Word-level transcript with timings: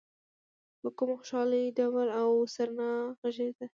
په 0.81 0.87
کومه 0.97 1.15
خوشالۍ 1.19 1.65
ډول 1.77 2.07
او 2.21 2.29
سرنا 2.53 2.91
غږېده. 3.19 3.65